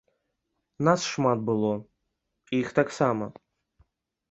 Нас 0.89 1.01
шмат 1.11 1.39
было, 1.51 1.71
іх 2.63 2.75
таксама. 2.83 3.31